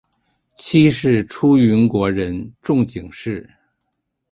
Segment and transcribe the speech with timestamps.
[0.55, 3.47] 妻是出云国人众井氏。